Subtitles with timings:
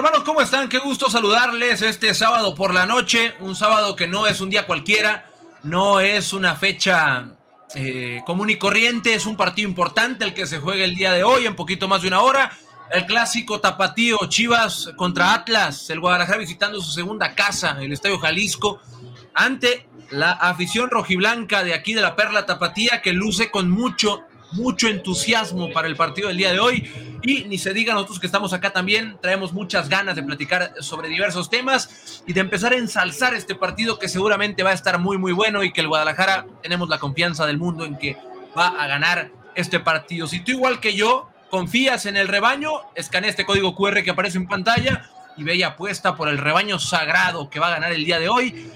[0.00, 0.70] hermanos, ¿cómo están?
[0.70, 4.66] Qué gusto saludarles este sábado por la noche, un sábado que no es un día
[4.66, 5.30] cualquiera,
[5.62, 7.28] no es una fecha
[7.74, 11.22] eh, común y corriente, es un partido importante el que se juega el día de
[11.22, 12.50] hoy, en poquito más de una hora.
[12.90, 18.80] El clásico tapatío Chivas contra Atlas, el Guadalajara visitando su segunda casa, el Estadio Jalisco,
[19.34, 24.88] ante la afición rojiblanca de aquí de la Perla Tapatía que luce con mucho, mucho
[24.88, 26.90] entusiasmo para el partido del día de hoy.
[27.22, 31.08] Y ni se diga nosotros que estamos acá también, traemos muchas ganas de platicar sobre
[31.08, 35.18] diversos temas y de empezar a ensalzar este partido que seguramente va a estar muy,
[35.18, 38.16] muy bueno y que el Guadalajara tenemos la confianza del mundo en que
[38.56, 40.26] va a ganar este partido.
[40.26, 44.38] Si tú igual que yo confías en el rebaño, escanea este código QR que aparece
[44.38, 48.04] en pantalla y ve y apuesta por el rebaño sagrado que va a ganar el
[48.04, 48.70] día de hoy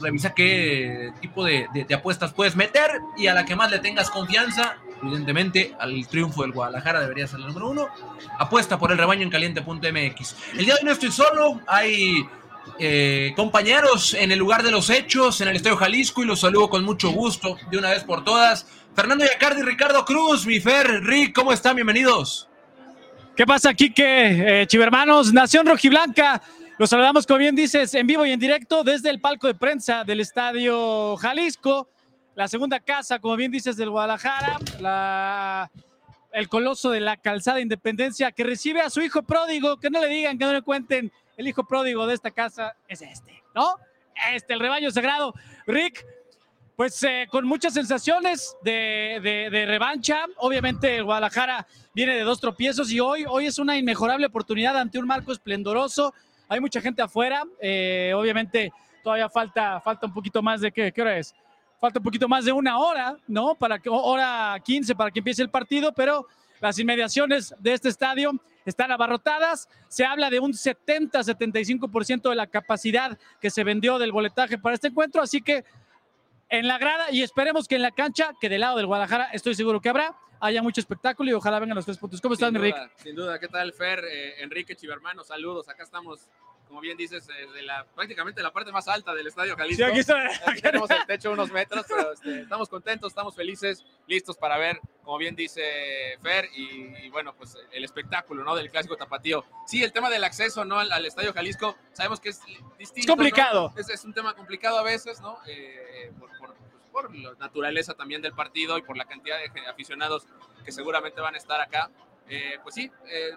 [0.00, 4.76] revisa qué tipo de, apuestas puedes meter y a la que más le tengas confianza,
[5.02, 7.88] evidentemente al triunfo del Guadalajara debería ser el número uno.
[8.38, 10.36] Apuesta por el rebaño en caliente.mx.
[10.56, 12.24] El día de hoy no estoy solo, hay
[12.78, 16.70] eh, compañeros en el lugar de los hechos, en el Estadio Jalisco, y los saludo
[16.70, 18.66] con mucho gusto de una vez por todas.
[18.94, 21.76] Fernando Yacardi, Ricardo Cruz, mi Fer, Rick, ¿cómo están?
[21.76, 22.48] Bienvenidos.
[23.36, 24.62] ¿Qué pasa, Kike?
[24.62, 26.42] Eh, Chivermanos, Nación Rojiblanca.
[26.78, 30.02] Los saludamos, como bien dices, en vivo y en directo desde el palco de prensa
[30.04, 31.90] del Estadio Jalisco,
[32.34, 35.70] la segunda casa, como bien dices, del Guadalajara, la,
[36.32, 40.08] el coloso de la calzada Independencia que recibe a su hijo pródigo, que no le
[40.08, 43.76] digan, que no le cuenten, el hijo pródigo de esta casa es este, ¿no?
[44.32, 45.32] Este, el rebaño sagrado.
[45.66, 46.04] Rick,
[46.76, 50.24] pues eh, con muchas sensaciones de, de, revancha.
[50.36, 54.98] Obviamente el Guadalajara viene de dos tropiezos y hoy, hoy es una inmejorable oportunidad ante
[54.98, 56.12] un marco esplendoroso
[56.50, 58.72] hay mucha gente afuera, eh, obviamente
[59.04, 61.32] todavía falta, falta un poquito más de qué, qué hora es.
[61.80, 63.54] Falta un poquito más de una hora, ¿no?
[63.54, 66.26] Para que, hora 15 para que empiece el partido, pero
[66.60, 68.32] las inmediaciones de este estadio
[68.66, 69.68] están abarrotadas.
[69.88, 74.88] Se habla de un 70-75% de la capacidad que se vendió del boletaje para este
[74.88, 75.64] encuentro, así que
[76.50, 79.54] en la grada y esperemos que en la cancha, que del lado del Guadalajara estoy
[79.54, 82.20] seguro que habrá, haya mucho espectáculo y ojalá vengan los tres puntos.
[82.20, 82.78] ¿Cómo estás, Enrique?
[82.96, 84.04] Sin duda, ¿qué tal, Fer?
[84.04, 85.68] Eh, Enrique Chivermano, saludos.
[85.68, 86.28] Acá estamos,
[86.70, 89.84] como bien dices, eh, de la, prácticamente la parte más alta del Estadio Jalisco.
[89.84, 90.24] Sí, aquí, está.
[90.46, 94.80] aquí tenemos el techo unos metros, pero este, estamos contentos, estamos felices, listos para ver,
[95.02, 95.60] como bien dice
[96.22, 98.54] Fer, y, bueno, pues el espectáculo, ¿no?
[98.54, 99.44] Del clásico tapatío.
[99.66, 100.78] Sí, el tema del acceso, ¿no?
[100.78, 102.40] Al, Estadio Jalisco, sabemos que es
[102.78, 103.00] distinto.
[103.00, 103.74] Es complicado.
[103.76, 105.40] Es, un tema complicado a veces, ¿no?
[105.48, 106.30] Eh, por,
[106.92, 110.24] por la naturaleza también del partido y por la cantidad de aficionados
[110.64, 111.90] que seguramente van a estar acá.
[112.32, 113.32] Eh, pues sí, eh,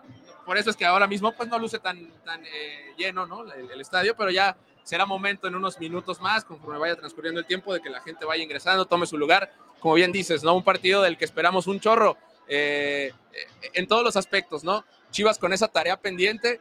[0.46, 3.52] por eso es que ahora mismo pues no luce tan, eh, lleno ¿no?
[3.52, 7.74] El, estadio, pero ya será momento en unos minutos más, conforme vaya transcurriendo el tiempo,
[7.74, 9.52] de que la gente vaya ingresando, tome su lugar.
[9.80, 10.56] Como bien dices, ¿no?
[10.56, 12.18] Un partido del que esperamos un chorro
[12.48, 14.86] en todos los aspectos, ¿no?
[15.12, 16.60] Chivas con esa tarea pendiente,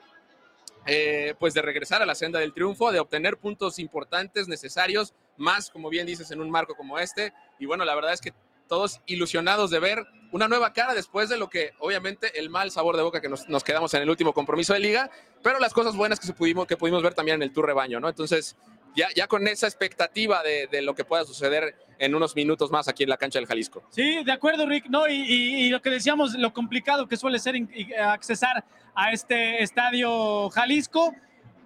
[1.38, 5.88] pues de regresar a la senda del triunfo, de obtener puntos importantes, necesarios, más, como
[5.88, 7.32] bien dices, en un marco como este.
[7.58, 8.32] Y bueno, la verdad es que
[8.72, 12.96] todos ilusionados de ver una nueva cara después de lo que, obviamente, el mal sabor
[12.96, 15.10] de boca que nos, quedamos en el último compromiso de liga,
[15.42, 18.08] pero las cosas buenas que, pudimos, que pudimos ver también en el Tour Rebaño, ¿no?
[18.08, 18.56] Entonces,
[18.96, 23.02] ya, ya con esa expectativa de, lo que pueda suceder en unos minutos más aquí
[23.02, 23.82] en la cancha del Jalisco.
[23.90, 24.86] Sí, de acuerdo, Rick.
[24.88, 27.56] No, y, y lo que decíamos, lo complicado que suele ser
[28.00, 31.14] accesar a este estadio Jalisco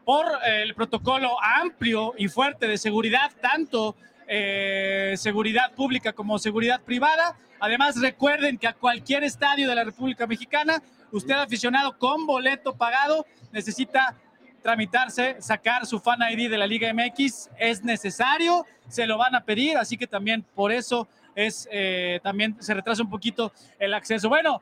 [0.04, 3.94] por el protocolo amplio y fuerte de seguridad, tanto
[4.26, 7.36] eh, seguridad pública como seguridad privada.
[7.60, 10.82] Además, recuerden que a cualquier estadio de la República Mexicana,
[11.12, 14.16] usted aficionado con boleto pagado necesita
[14.62, 17.50] tramitarse, sacar su fan ID de la Liga MX.
[17.56, 22.56] Es necesario, se lo van a pedir, así que también por eso es, eh, también
[22.60, 24.28] se retrasa un poquito el acceso.
[24.28, 24.60] Bueno,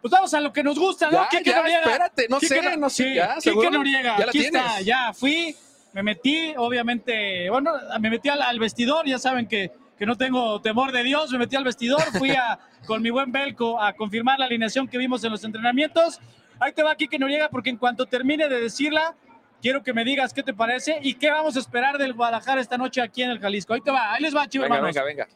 [0.00, 1.26] pues vamos a lo que nos gusta, ¿no?
[1.32, 3.14] Ya, ya, espérate, no sé, no sé.
[3.14, 5.54] Ya, Quique Noriega, ya aquí está, ya fui,
[5.92, 10.92] me metí, obviamente, bueno, me metí al, vestidor, ya saben que, que, no tengo temor
[10.92, 14.46] de Dios, me metí al vestidor, fui a, con mi buen Belco a confirmar la
[14.46, 16.20] alineación que vimos en los entrenamientos.
[16.58, 19.14] Ahí te va Quique Noriega, porque en cuanto termine de decirla,
[19.60, 22.76] quiero que me digas qué te parece y qué vamos a esperar del Guadalajara esta
[22.76, 23.74] noche aquí en el Jalisco.
[23.74, 25.28] Ahí te va, ahí les va, chicos, venga, venga, venga.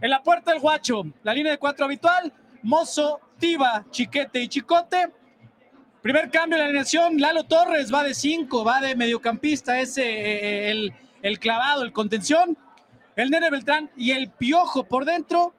[0.00, 2.32] En la puerta del Guacho, la línea de cuatro habitual,
[2.62, 5.08] Mozo, Tiva, Chiquete y Chicote.
[6.02, 10.70] Primer cambio en la alineación, Lalo Torres va de 5, va de mediocampista, ese eh,
[10.72, 12.58] el, el, clavado, el contención.
[13.14, 15.54] El Nene Beltrán y el Piojo por dentro.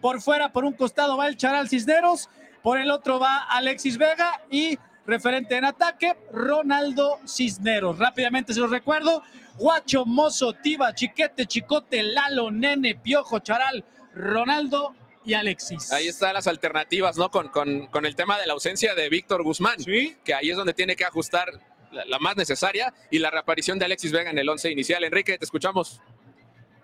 [0.00, 2.30] Por fuera, por un costado va el Charal Cisneros,
[2.62, 7.98] por el otro va Alexis Vega y referente en ataque, Ronaldo Cisneros.
[7.98, 9.22] Rápidamente se los recuerdo,
[9.58, 14.94] Guacho, Mozo, Tiva, Chiquete, Chicote, Lalo, Nene, Piojo, Charal, Ronaldo
[15.24, 15.92] y Alexis.
[15.92, 17.30] Ahí están las alternativas, ¿no?
[17.30, 19.76] Con, con, el tema de la ausencia de Víctor Guzmán,
[20.24, 21.48] que ahí es donde tiene que ajustar
[21.92, 25.04] la, más necesaria y la reaparición de Alexis Vega en el once inicial.
[25.04, 26.00] Enrique, te escuchamos.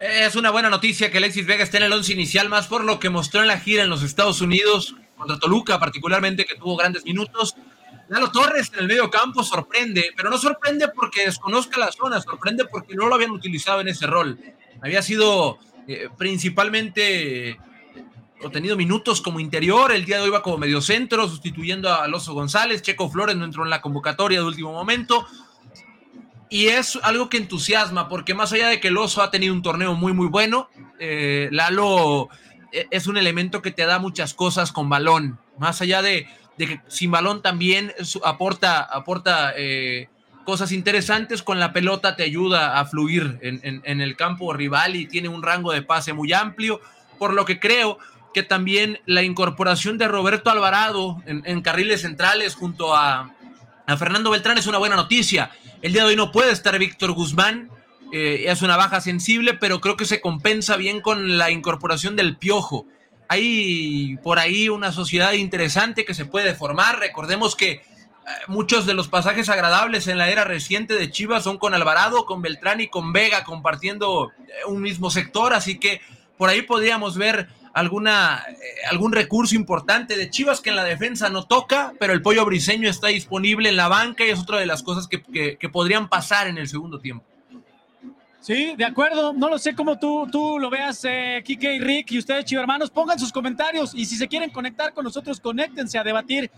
[0.01, 2.99] Es una buena noticia que Alexis Vega esté en el once inicial, más por lo
[2.99, 7.05] que mostró en la gira en los Estados Unidos, contra Toluca particularmente, que tuvo grandes
[7.05, 7.55] minutos.
[8.09, 12.67] Lalo Torres en el medio campo sorprende, pero no sorprende porque desconozca la zona, sorprende
[12.67, 14.39] porque no lo habían utilizado en ese rol.
[14.83, 15.59] Había sido
[15.89, 17.59] eh, principalmente
[18.45, 22.35] o tenido minutos como interior, el día de hoy va como mediocentro, sustituyendo a Alonso
[22.35, 25.27] González, Checo Flores no entró en la convocatoria de último momento,
[26.51, 29.63] y es algo que entusiasma, porque más allá de que el Oso ha tenido un
[29.63, 30.69] torneo muy, muy bueno,
[31.01, 32.29] eh, Lalo
[32.71, 36.81] eh, es un elemento que te da muchas cosas con balón, más allá de, que
[36.87, 37.93] sin balón también
[38.23, 40.09] aporta, aporta eh,
[40.45, 45.29] cosas interesantes, con la pelota te ayuda a fluir en, el campo rival y tiene
[45.29, 46.81] un rango de pase muy amplio,
[47.19, 47.99] por lo que creo
[48.35, 53.31] que también la incorporación de Roberto Alvarado en, carriles centrales junto a,
[53.99, 55.51] Fernando Beltrán es una buena noticia.
[55.81, 57.71] El día de hoy no puede estar Víctor Guzmán,
[58.13, 62.37] eh, es una baja sensible, pero creo que se compensa bien con la incorporación del
[62.37, 62.87] Piojo.
[63.29, 66.99] Hay por ahí una sociedad interesante que se puede formar.
[66.99, 67.83] Recordemos que eh,
[68.47, 72.41] muchos de los pasajes agradables en la era reciente de Chivas son con Alvarado, con
[72.41, 76.01] Beltrán y con Vega compartiendo eh, un mismo sector, así que
[76.39, 78.55] por ahí podríamos ver alguna, eh,
[78.89, 82.89] algún recurso importante de Chivas que en la defensa no toca, pero el pollo briseño
[82.89, 86.57] está disponible en la banca y es otra de las cosas que, podrían pasar en
[86.57, 87.25] el segundo tiempo.
[88.41, 89.33] Sí, de acuerdo.
[89.33, 92.61] No lo sé cómo tú, tú lo veas, eh, Kike y Rick, y ustedes, Chivo
[92.61, 96.51] hermanos, pongan sus comentarios y si se quieren conectar con nosotros, conéctense a debatir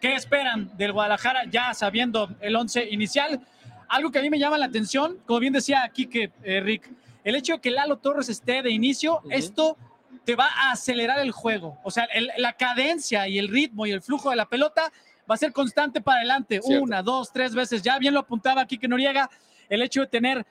[0.00, 3.40] qué esperan del Guadalajara ya sabiendo el once inicial.
[3.88, 6.90] Algo que a mí me llama la atención, como bien decía Kike, eh, Rick,
[7.22, 9.76] el hecho de que Lalo Torres esté de inicio, esto
[10.24, 11.78] te va a acelerar el juego.
[11.82, 14.92] O sea, la cadencia y el ritmo y el flujo de la pelota
[15.30, 16.60] va a ser constante para adelante.
[16.64, 17.82] Una, dos, tres veces.
[17.82, 19.30] Ya bien lo apuntaba aquí que Noriega,
[19.68, 20.46] el hecho de tener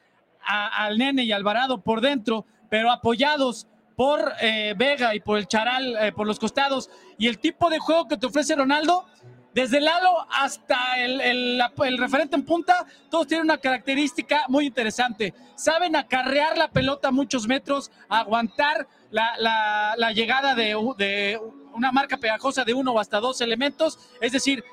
[0.46, 5.96] al Nene y Alvarado por dentro, pero apoyados por eh, Vega y por el Charal,
[6.00, 9.06] eh, por los costados, y el tipo de juego que te ofrece Ronaldo,
[9.54, 15.34] desde Lalo hasta el, el, referente en punta, todos tienen una característica muy interesante.
[15.56, 21.40] Saben acarrear la pelota muchos metros, aguantar la, la, llegada de, de,
[21.74, 24.00] una marca pegajosa de uno o hasta dos elementos.
[24.20, 24.64] Es decir,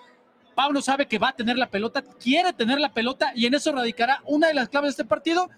[0.55, 3.73] Pablo sabe que va a tener la pelota, quiere tener la pelota y en eso
[3.73, 5.51] radicará una de las claves de este partido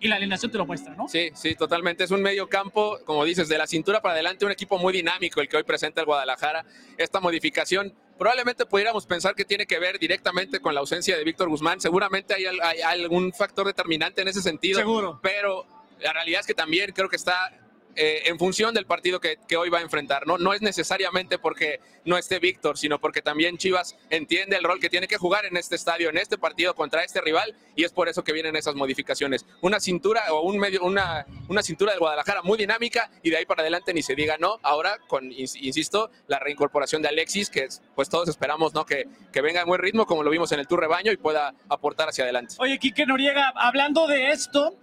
[0.00, 1.08] y la alineación te lo muestra, ¿no?
[1.08, 2.04] Sí, sí, totalmente.
[2.04, 5.40] Es un medio campo, como dices, de la cintura para adelante, un equipo muy dinámico
[5.40, 6.64] el que hoy presenta el Guadalajara.
[6.96, 11.48] Esta modificación probablemente pudiéramos pensar que tiene que ver directamente con la ausencia de Víctor
[11.48, 11.80] Guzmán.
[11.80, 14.78] Seguramente hay, hay algún factor determinante en ese sentido.
[14.78, 15.18] Seguro.
[15.22, 15.66] Pero
[16.00, 17.52] la realidad es que también creo que está
[18.00, 20.24] eh, en función del partido que, hoy va a enfrentar.
[20.24, 20.38] ¿no?
[20.38, 24.88] no es necesariamente porque no esté Víctor, sino porque también Chivas entiende el rol que
[24.88, 28.08] tiene que jugar en este estadio, en este partido contra este rival, y es por
[28.08, 29.44] eso que vienen esas modificaciones.
[29.62, 33.46] Una cintura o un medio, una, una cintura de Guadalajara muy dinámica, y de ahí
[33.46, 34.60] para adelante ni se diga no.
[34.62, 37.66] Ahora, con, insisto, la reincorporación de Alexis, que
[37.96, 38.86] pues todos esperamos ¿no?
[38.86, 41.52] que, que venga en buen ritmo, como lo vimos en el Tour Rebaño, y pueda
[41.68, 42.54] aportar hacia adelante.
[42.58, 44.76] Oye, Quique Noriega, hablando de esto,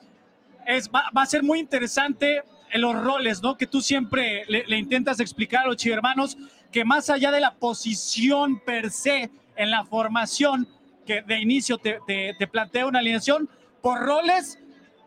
[0.67, 2.43] es, va a ser muy interesante
[2.81, 3.57] los roles, ¿no?
[3.57, 6.37] Que tú siempre le, intentas explicar a los chivermanos
[6.71, 10.67] que más allá de la posición per se en la formación,
[11.05, 11.99] que de inicio te,
[12.51, 13.49] plantea una alineación,
[13.81, 14.59] por roles,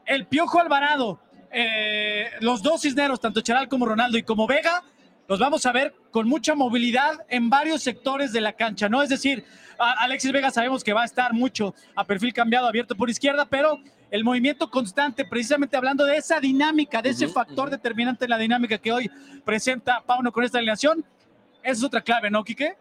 [0.07, 1.21] el Piojo Alvarado,
[1.51, 4.85] eh, los dos cisneros, tanto Charal como Ronaldo y como Vega,
[5.29, 9.03] los vamos a ver con mucha movilidad en varios sectores de la cancha, ¿no?
[9.03, 9.45] Es decir,
[9.79, 13.79] Alexis Vega sabemos que va a estar mucho a perfil cambiado, abierto por izquierda, pero
[14.11, 18.79] el movimiento constante, precisamente hablando de esa dinámica, de ese factor determinante en la dinámica
[18.79, 19.11] que hoy
[19.45, 21.05] presenta Pauno con esta alineación,
[21.63, 22.77] esa es otra clave, ¿no, Quique?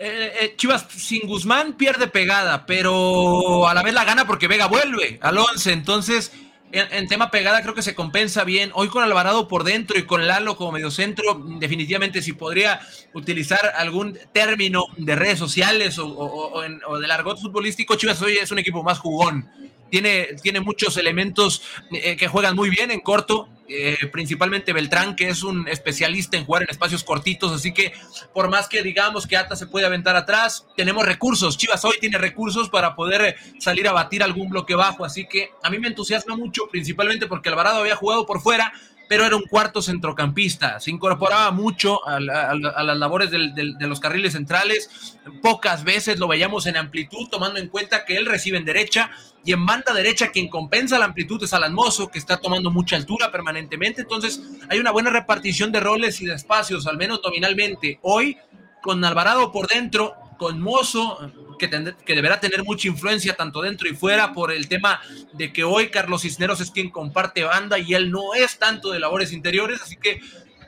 [0.00, 4.66] Eh, eh, Chivas sin Guzmán pierde pegada, pero a la vez la gana porque Vega
[4.66, 5.72] vuelve al 11.
[5.72, 6.32] Entonces,
[6.70, 8.70] en, tema pegada creo que se compensa bien.
[8.74, 12.80] Hoy con Alvarado por dentro y con Lalo como mediocentro, definitivamente si podría
[13.12, 18.60] utilizar algún término de redes sociales o, o del argot futbolístico, Chivas hoy es un
[18.60, 19.50] equipo más jugón
[19.90, 25.28] tiene, tiene muchos elementos eh, que juegan muy bien en corto, eh, principalmente Beltrán, que
[25.28, 27.92] es un especialista en jugar en espacios cortitos, así que
[28.32, 31.58] por más que digamos que Ata se puede aventar atrás, tenemos recursos.
[31.58, 35.68] Chivas hoy tiene recursos para poder salir a batir algún bloque bajo, así que a
[35.68, 38.72] mí me entusiasma mucho, principalmente porque Alvarado había jugado por fuera,
[39.08, 40.78] pero era un cuarto centrocampista.
[40.80, 45.16] Se incorporaba mucho a, las labores de los carriles centrales.
[45.42, 49.10] Pocas veces lo veíamos en amplitud, tomando en cuenta que él recibe en derecha
[49.44, 52.96] y en banda derecha quien compensa la amplitud es Alan Mozo, que está tomando mucha
[52.96, 54.02] altura permanentemente.
[54.02, 57.98] Entonces hay una buena repartición de roles y de espacios, al menos nominalmente.
[58.02, 58.36] Hoy,
[58.82, 61.18] con Alvarado por dentro, con Mozo,
[61.58, 65.00] que, que, deberá tener mucha influencia tanto dentro y fuera por el tema
[65.34, 69.00] de que hoy Carlos Cisneros es quien comparte banda y él no es tanto de
[69.00, 70.20] labores interiores, así que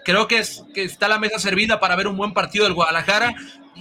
[0.05, 3.35] creo que, es, que está la mesa servida para ver un buen partido del Guadalajara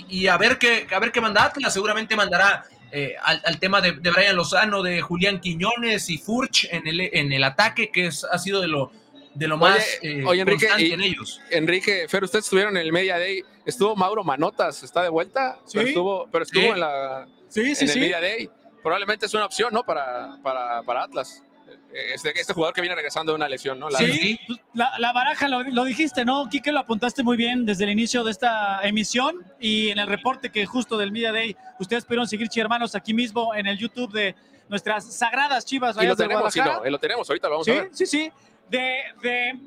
[0.08, 3.92] y, a ver qué, a ver qué manda Atlas, seguramente mandará eh, al, tema de,
[3.92, 8.38] Brian Lozano, de Julián Quiñones y Furch en el, en el ataque, que es, ha
[8.38, 8.92] sido de lo,
[9.34, 11.42] de lo más eh, Enrique, en ellos.
[11.50, 15.60] Enrique, Fer, ustedes estuvieron en el Media Day, estuvo Mauro Manotas, ¿está de vuelta?
[15.66, 15.78] Sí.
[15.78, 18.50] Pero estuvo, pero estuvo en la sí, sí, en el Media Day.
[18.82, 19.84] Probablemente es una opción, ¿no?
[19.84, 21.44] Para, para, para Atlas.
[21.92, 23.90] Este, este, jugador que viene regresando de una lesión, ¿no?
[23.90, 26.48] La sí, pues, la, baraja lo, lo, dijiste, ¿no?
[26.48, 30.52] Quique lo apuntaste muy bien desde el inicio de esta emisión y en el reporte
[30.52, 34.36] que justo del Media Day ustedes pudieron seguir, hermanos, aquí mismo en el YouTube de
[34.68, 35.98] nuestras sagradas chivas.
[36.00, 37.90] Y lo tenemos, sí, no, lo tenemos, ahorita lo vamos a ver.
[37.92, 38.32] Sí, sí,
[38.70, 39.60] de, de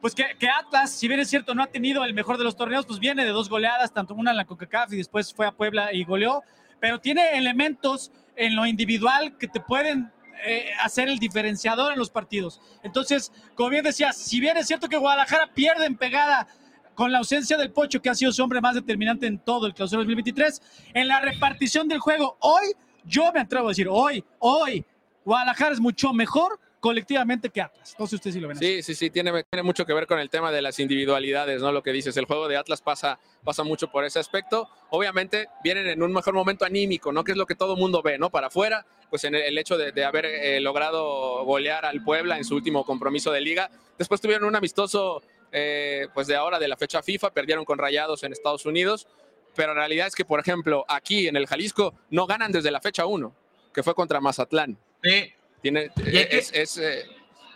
[0.00, 2.56] pues que, que, Atlas, si bien es cierto, no ha tenido el mejor de los
[2.56, 5.52] torneos, pues viene de dos goleadas, tanto una en la CONCACAF y después fue a
[5.52, 6.42] Puebla y goleó,
[6.78, 10.12] pero tiene elementos en lo individual que te pueden
[10.44, 12.60] eh, hacer el diferenciador en los partidos.
[12.82, 16.46] Entonces, como bien decías, si bien es cierto que Guadalajara pierde en pegada
[16.94, 19.72] con la ausencia del Pocho, que ha sido su hombre más determinante en todo el
[19.72, 20.60] clausura 2023,
[20.92, 22.72] en la repartición del juego, hoy,
[23.06, 24.84] yo me atrevo a decir, hoy, hoy,
[25.24, 27.96] Guadalajara es mucho mejor colectivamente que Atlas.
[27.98, 28.58] No sé usted si lo ven.
[28.58, 31.72] Sí, sí, sí, tiene, tiene mucho que ver con el tema de las individualidades, ¿no?
[31.72, 34.68] Lo que dices, el juego de Atlas pasa, pasa mucho por ese aspecto.
[34.90, 37.24] Obviamente vienen en un mejor momento anímico, ¿no?
[37.24, 38.28] Que es lo que todo mundo ve, ¿no?
[38.28, 42.54] Para afuera, pues en el hecho de, haber eh, logrado golear al Puebla en su
[42.54, 43.70] último compromiso de liga.
[43.96, 45.22] Después tuvieron un amistoso,
[45.52, 49.08] eh, pues de ahora, de la fecha FIFA, perdieron con Rayados en Estados Unidos.
[49.56, 52.82] Pero la realidad es que, por ejemplo, aquí en el Jalisco no ganan desde la
[52.82, 53.34] fecha 1,
[53.72, 54.76] que fue contra Mazatlán.
[55.02, 55.32] Sí.
[55.64, 57.06] Tiene, es, eh,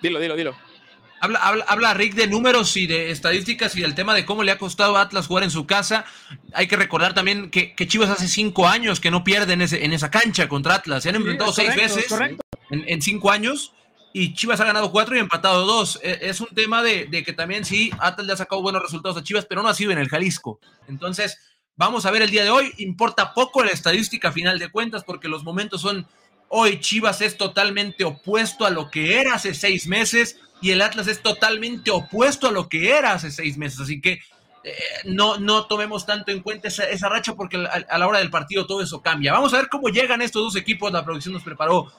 [0.01, 0.57] dilo, dilo, dilo.
[1.21, 4.57] Habla, habla, Rick de números y de estadísticas y del tema de cómo le ha
[4.57, 6.07] costado a Atlas jugar en su casa.
[6.55, 9.93] Hay que recordar también que, Chivas hace cinco años que no pierde en, ese, en
[9.93, 11.03] esa cancha contra Atlas.
[11.03, 12.07] Se han enfrentado seis veces
[12.71, 13.75] en, cinco años
[14.15, 16.01] y Chivas ha ganado cuatro y empatado dos.
[16.03, 19.19] E, es, un tema de, de, que también sí, Atlas le ha sacado buenos resultados
[19.19, 20.61] a Chivas, pero no ha sido en el Jalisco.
[20.89, 21.37] Entonces,
[21.77, 22.73] vamos a ver el día de hoy.
[22.79, 26.07] Importa poco la estadística final de cuentas porque los momentos son
[26.49, 31.07] Hoy Chivas es totalmente opuesto a lo que era hace seis meses y el Atlas
[31.07, 33.81] es totalmente opuesto a lo que era hace seis meses.
[33.81, 34.21] Así que
[34.65, 34.75] eh,
[35.05, 38.83] no, no tomemos tanto en cuenta esa, racha porque a, la hora del partido todo
[38.83, 39.33] eso cambia.
[39.33, 40.91] Vamos a ver cómo llegan estos dos equipos.
[40.91, 41.93] La producción nos preparó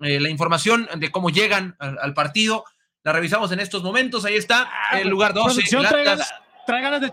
[0.00, 2.64] eh, la información de cómo llegan al, partido.
[3.02, 4.24] La revisamos en estos momentos.
[4.24, 5.62] Ahí está, ah, el lugar 12.
[6.66, 7.10] Trae ganas de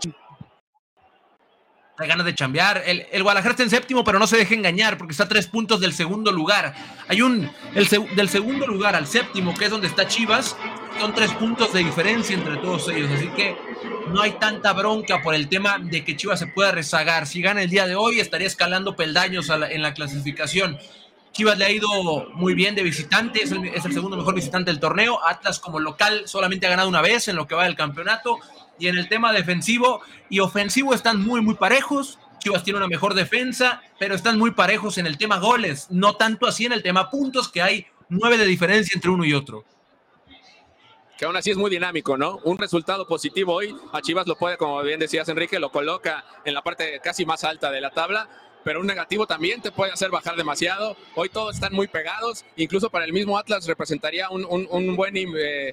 [1.98, 2.82] hay ganas de chambear.
[2.86, 5.46] El, el, Guadalajara está en séptimo, pero no se deje engañar porque está a tres
[5.46, 6.74] puntos del segundo lugar.
[7.08, 7.50] Hay un.
[7.74, 10.56] El, del segundo lugar al séptimo, que es donde está Chivas,
[10.98, 13.10] son tres puntos de diferencia entre todos ellos.
[13.10, 13.56] Así que
[14.08, 17.26] no hay tanta bronca por el tema de que Chivas se pueda rezagar.
[17.26, 20.78] Si gana el día de hoy, estaría escalando peldaños en la clasificación.
[21.32, 21.88] Chivas le ha ido
[22.34, 25.18] muy bien de visitante, es el, segundo mejor visitante del torneo.
[25.26, 28.38] Atlas como local solamente ha ganado una vez en lo que va del campeonato
[28.78, 32.18] y en el tema defensivo y ofensivo están muy, muy parejos.
[32.38, 36.46] Chivas tiene una mejor defensa, pero están muy parejos en el tema goles, no tanto
[36.46, 39.64] así en el tema puntos, que hay nueve de diferencia entre uno y otro.
[41.16, 42.40] Que aún así es muy dinámico, ¿no?
[42.44, 46.52] Un resultado positivo hoy a Chivas lo puede, como bien decías Enrique, lo coloca en
[46.52, 48.28] la parte casi más alta de la tabla
[48.64, 50.96] pero un negativo también te puede hacer bajar demasiado.
[51.14, 55.16] Hoy todos están muy pegados, incluso para el mismo Atlas representaría un, un, buen...
[55.16, 55.72] Eh,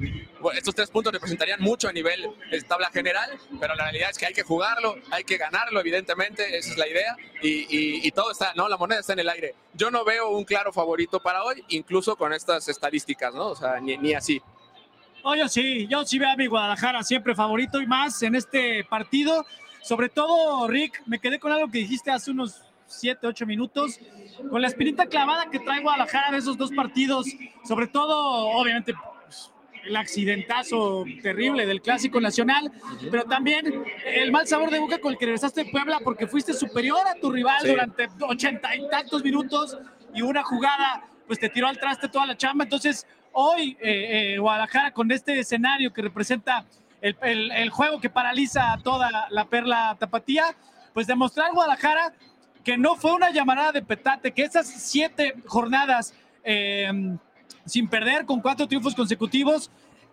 [0.53, 3.29] estos tres puntos representarían mucho a nivel de tabla general,
[3.59, 6.87] pero la realidad es que hay que jugarlo, hay que ganarlo, evidentemente, esa es la
[6.87, 8.67] idea, y, y, todo está, ¿no?
[8.67, 9.55] La moneda está en el aire.
[9.73, 13.47] Yo no veo un claro favorito para hoy, incluso con estas estadísticas, ¿no?
[13.47, 14.41] O sea, ni, ni así.
[15.23, 19.45] Oye, sí, yo sí veo a mi Guadalajara siempre favorito y más en este partido.
[19.81, 23.99] Sobre todo, Rick, me quedé con algo que dijiste hace unos 7, 8 minutos,
[24.49, 27.27] con la espinita clavada que trae Guadalajara de esos dos partidos,
[27.63, 29.51] sobre todo, obviamente, pues,
[29.85, 32.71] el accidentazo terrible del Clásico Nacional,
[33.09, 36.53] pero también el mal sabor de boca con el que regresaste de Puebla porque fuiste
[36.53, 39.77] superior a tu rival durante ochenta y tantos minutos
[40.13, 42.63] y una jugada pues te tiró al traste toda la chamba.
[42.63, 46.65] Entonces, hoy eh, eh, Guadalajara con este escenario que representa
[47.01, 47.15] el,
[47.51, 50.55] el, juego que paraliza a toda la perla tapatía,
[50.93, 52.13] pues demostrar Guadalajara
[52.63, 56.13] que no fue una llamada de petate, que esas siete jornadas
[56.43, 57.17] eh,
[57.65, 59.69] sin perder con cuatro triunfos consecutivos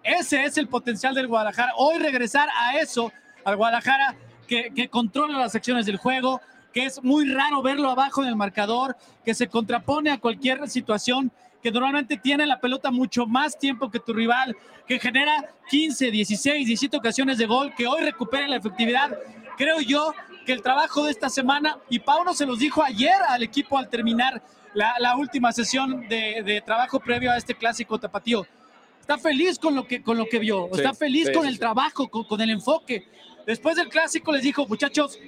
[0.07, 1.73] ese es el potencial del Guadalajara.
[1.77, 3.13] Hoy regresar a eso,
[3.45, 4.15] al Guadalajara
[4.47, 6.41] que, que controla las acciones del juego,
[6.73, 11.33] que es muy raro verlo abajo en el marcador, que se contrapone a cualquier situación,
[11.61, 16.67] que normalmente tiene la pelota mucho más tiempo que tu rival, que genera 15, 16,
[16.67, 19.19] 17 ocasiones de gol, que hoy recupere la efectividad.
[19.57, 20.15] Creo yo
[20.47, 23.91] que el trabajo de esta semana, y Pauno se los dijo ayer al equipo al
[23.91, 28.47] terminar la, última sesión de, trabajo previo a este clásico tapatío,
[29.01, 32.25] está feliz con lo que, con lo que vio, está feliz con el trabajo, con,
[32.25, 33.09] con el enfoque.
[33.47, 35.19] Después del clásico les dijo, muchachos,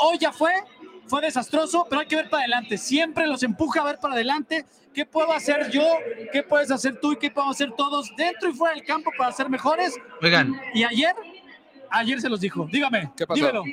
[0.00, 0.52] Hoy ya fue,
[1.08, 2.78] fue desastroso, pero hay que ver para adelante.
[2.78, 4.64] Siempre los empuja a ver para adelante.
[4.94, 5.84] ¿Qué puedo hacer yo?
[6.32, 7.12] ¿Qué puedes hacer tú?
[7.12, 9.96] ¿Y qué podemos hacer todos dentro y fuera del campo para ser mejores?
[10.22, 10.60] Oigan.
[10.72, 11.14] Y ayer,
[11.90, 12.68] ayer se los dijo.
[12.70, 13.40] Dígame, ¿Qué pasó?
[13.40, 13.64] dímelo.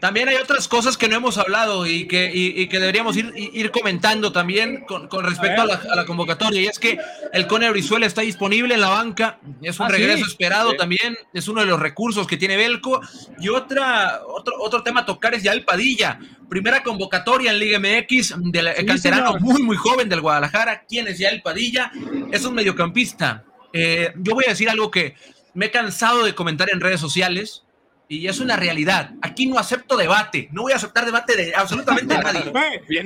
[0.00, 3.70] También hay otras cosas que no hemos hablado y que, y, que deberíamos ir, ir,
[3.72, 6.60] comentando también con, con respecto a, la, convocatoria.
[6.60, 6.98] Y es que
[7.32, 11.48] el Cone Brizuela está disponible en la banca, es un ah, regreso esperado también, es
[11.48, 13.00] uno de los recursos que tiene Belco.
[13.40, 17.80] Y otra, otro, otro tema a tocar es ya el Padilla, primera convocatoria en Liga
[17.80, 20.84] MX del canterano muy, muy joven del Guadalajara.
[20.88, 21.90] ¿Quién es ya el Padilla?
[22.30, 23.44] Es un mediocampista.
[23.72, 25.14] Eh, yo voy a decir algo que
[25.58, 27.64] me he cansado de comentar en redes sociales
[28.06, 29.10] y es una realidad.
[29.20, 30.48] Aquí no acepto debate.
[30.52, 32.52] No voy a aceptar debate de absolutamente nadie.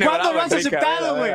[0.05, 1.33] ¿Cuándo lo has aceptado, güey?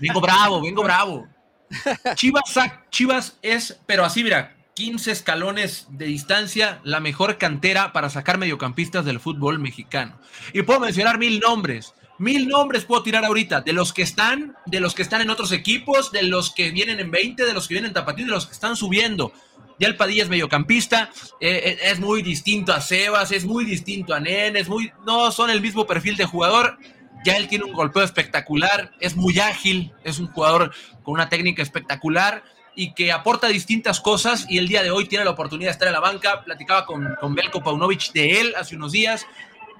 [0.00, 1.26] Vengo bravo, vengo bravo.
[2.14, 2.44] Chivas,
[2.90, 9.04] Chivas es, pero así, mira, 15 escalones de distancia, la mejor cantera para sacar mediocampistas
[9.04, 10.20] del fútbol mexicano.
[10.52, 11.92] Y puedo mencionar mil nombres.
[12.18, 15.50] Mil nombres puedo tirar ahorita, de los que están, de los que están en otros
[15.50, 18.46] equipos, de los que vienen en 20, de los que vienen en tapatín, de los
[18.46, 19.32] que están subiendo.
[19.78, 21.10] Ya el Padilla es mediocampista,
[21.40, 25.30] eh, eh, es muy distinto a Sebas, es muy distinto a Nen, es muy, no
[25.32, 26.78] son el mismo perfil de jugador.
[27.24, 31.62] Ya él tiene un golpeo espectacular, es muy ágil, es un jugador con una técnica
[31.62, 32.42] espectacular
[32.74, 35.88] y que aporta distintas cosas y el día de hoy tiene la oportunidad de estar
[35.88, 36.42] en la banca.
[36.42, 39.26] Platicaba con, con Belko Paunovic de él hace unos días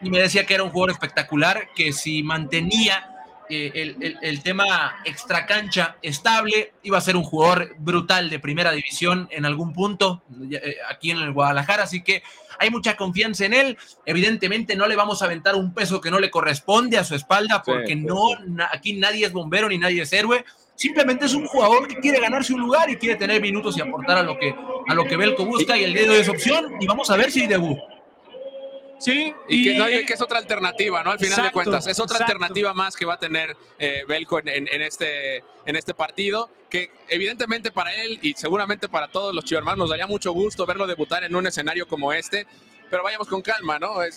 [0.02, 3.11] y me decía que era un jugador espectacular, que si mantenía
[3.52, 9.28] el, el, el, tema extracancha estable, iba a ser un jugador brutal de primera división
[9.30, 12.22] en algún punto eh, aquí en el Guadalajara, así que
[12.58, 13.78] hay mucha confianza en él.
[14.06, 17.62] Evidentemente no le vamos a aventar un peso que no le corresponde a su espalda,
[17.62, 18.28] porque no,
[18.70, 20.44] aquí nadie es bombero ni nadie es héroe.
[20.74, 24.18] Simplemente es un jugador que quiere ganarse un lugar y quiere tener minutos y aportar
[24.18, 24.54] a lo que,
[24.88, 27.46] a lo que Belco busca y el dedo es opción y vamos a ver si
[27.46, 27.78] debut.
[29.02, 31.10] Sí, y, que, es otra alternativa, ¿no?
[31.10, 34.68] Al final de cuentas, es otra alternativa más que va a tener eh, Belco en,
[34.80, 39.90] este, en este partido, que evidentemente para él y seguramente para todos los chivermanos nos
[39.90, 42.46] daría mucho gusto verlo debutar en un escenario como este,
[42.90, 44.04] pero vayamos con calma, ¿no?
[44.04, 44.10] Eh,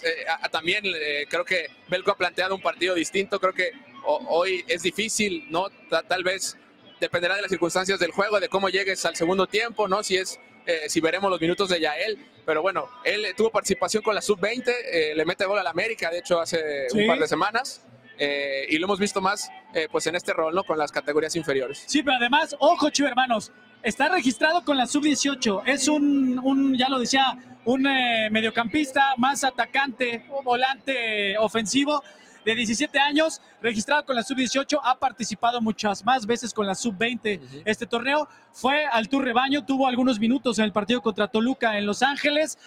[0.52, 3.72] también eh, creo que Belco ha planteado un partido distinto, creo que
[4.06, 5.70] hoy es difícil, ¿no?
[6.08, 6.58] tal vez
[7.00, 10.04] dependerá de las circunstancias del juego, de cómo llegues al segundo tiempo, ¿no?
[10.04, 14.16] Si es eh, si veremos los minutos de Yael, pero bueno, él tuvo participación con
[14.16, 17.86] la sub-20, eh, le mete gol al América, de hecho, hace un par de semanas.
[18.18, 19.50] Eh, y lo hemos visto más
[19.92, 20.64] pues en este rol, ¿no?
[20.64, 21.84] Con las categorías inferiores.
[21.86, 23.52] Sí, pero además, ojo, chivo hermanos,
[23.84, 25.64] está registrado con la sub-18.
[25.66, 32.02] Es un, un, ya lo decía, un mediocampista más atacante, volante ofensivo
[32.46, 37.64] de 17 años, registrado con la sub-18, ha participado muchas más veces con la sub-20
[37.66, 38.30] este torneo.
[38.52, 42.58] Fue al Tour Rebaño, tuvo algunos minutos en el partido contra Toluca en Los Ángeles.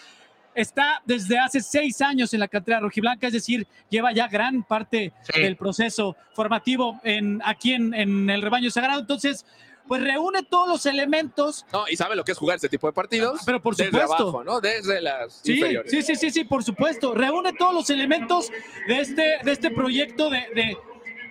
[0.54, 5.12] Está desde hace seis años en la cantera rojiblanca, es decir, lleva ya gran parte
[5.32, 8.98] del proceso formativo en, aquí en, en el rebaño sagrado.
[8.98, 9.46] Entonces,
[9.88, 11.66] pues reúne todos los elementos.
[11.72, 13.40] No, y sabe lo que es jugar este tipo de partidos.
[13.44, 13.98] Pero por supuesto.
[13.98, 14.60] Desde abajo, ¿no?
[14.60, 15.90] Desde las sí, inferiores.
[15.90, 17.14] Sí, sí, sí, sí, por supuesto.
[17.14, 18.50] Reúne todos los elementos
[18.86, 20.76] de este, de este proyecto de, de,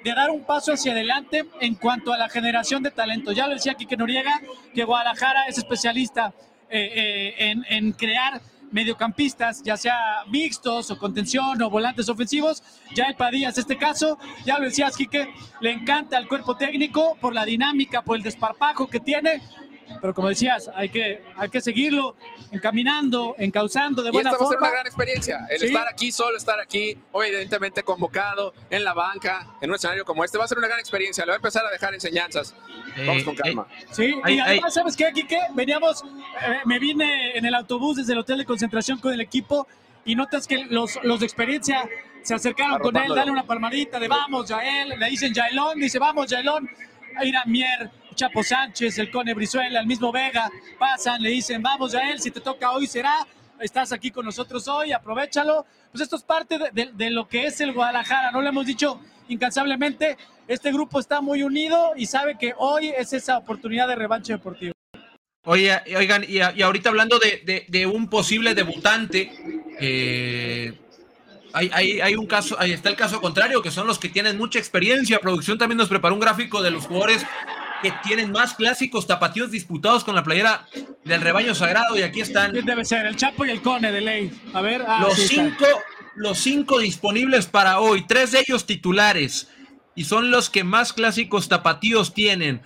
[0.03, 3.31] de dar un paso hacia adelante en cuanto a la generación de talento.
[3.31, 4.41] Ya lo decía Quique Noriega,
[4.73, 6.33] que Guadalajara es especialista
[6.69, 12.63] eh, eh, en, en crear mediocampistas, ya sea mixtos o contención o volantes ofensivos.
[12.95, 17.17] Ya el Padilla es este caso, ya lo decías, Quique, le encanta al cuerpo técnico
[17.19, 19.41] por la dinámica, por el desparpajo que tiene.
[20.01, 22.15] Pero como decías, hay que, hay que seguirlo
[22.51, 24.59] encaminando, encauzando de buena y esta forma.
[24.59, 25.47] Va a ser una gran experiencia.
[25.49, 30.05] El estar aquí, solo estar aquí, hoy evidentemente convocado en la banca, en un escenario
[30.05, 31.25] como este, va a ser una gran experiencia.
[31.25, 32.53] Le va a empezar a dejar enseñanzas.
[33.05, 33.67] Vamos con calma.
[33.91, 35.39] sí, y además, ¿sabes qué, Kike?
[35.53, 39.67] Veníamos, eh, me vine en el autobús desde el hotel de concentración con el equipo
[40.05, 41.87] y notas que los, los de experiencia
[42.23, 46.27] se acercaron con él, dale una palmadita de vamos, Yael, le dicen Yaelón, dice vamos,
[46.27, 46.69] Yaelón,
[47.23, 50.49] Irán Mier, Chapo Sánchez, el Cone Brizuela, el mismo Vega,
[50.79, 53.27] pasan, le dicen, vamos a él, si te toca hoy será,
[53.59, 55.65] estás aquí con nosotros hoy, aprovechalo.
[55.91, 58.99] Pues esto es parte de, lo que es el Guadalajara, no lo hemos dicho
[59.29, 64.33] incansablemente, este grupo está muy unido y sabe que hoy es esa oportunidad de revancha
[64.33, 64.73] deportiva.
[65.43, 69.31] Oye, oigan, y, ahorita hablando de, un posible debutante,
[69.79, 70.73] eh,
[71.57, 75.19] hay, un caso, ahí está el caso contrario, que son los que tienen mucha experiencia.
[75.19, 77.25] Producción también nos preparó un gráfico de los jugadores
[77.81, 80.67] que tienen más clásicos tapatíos disputados con la playera
[81.03, 81.97] del rebaño sagrado.
[81.97, 82.53] Y aquí están.
[82.53, 84.31] Debe ser el Chapo y el Cone de ley.
[84.53, 85.65] A ver, ah, los, cinco,
[86.15, 89.49] los cinco disponibles para hoy, tres de ellos titulares.
[89.95, 92.61] Y son los que más clásicos tapatíos tienen.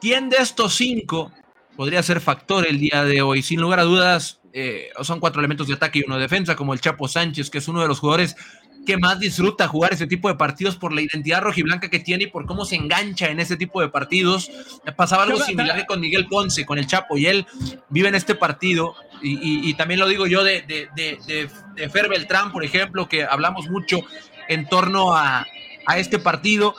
[0.00, 1.32] ¿Quién de estos cinco
[1.76, 3.42] podría ser factor el día de hoy?
[3.42, 6.72] Sin lugar a dudas, eh, son cuatro elementos de ataque y uno de defensa, como
[6.72, 8.36] el Chapo Sánchez, que es uno de los jugadores
[8.86, 12.26] que más disfruta jugar ese tipo de partidos por la identidad rojiblanca que tiene y
[12.28, 14.50] por cómo se engancha en ese tipo de partidos.
[14.96, 17.46] Pasaba algo similar con Miguel Ponce, con el Chapo, y él
[17.90, 18.94] vive en este partido.
[19.22, 24.00] Y, también lo digo yo de, de, Fer Beltrán, por ejemplo, que hablamos mucho
[24.48, 25.46] en torno a,
[25.98, 26.74] este partido.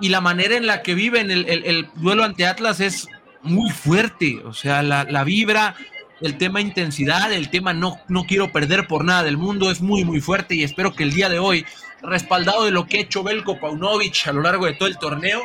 [0.00, 3.06] Y la manera en la que viven el, el, duelo ante Atlas es
[3.42, 4.40] muy fuerte.
[4.44, 5.76] O sea, la, la vibra,
[6.20, 10.04] el tema intensidad, el tema no, no quiero perder por nada del mundo es muy,
[10.04, 11.64] muy fuerte y espero que el día de hoy,
[12.02, 15.40] respaldado de lo que ha hecho Belko Paunovic a lo largo de todo el torneo,